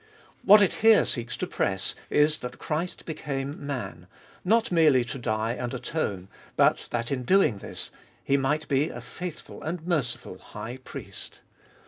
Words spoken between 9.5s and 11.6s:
and merciful High Priest.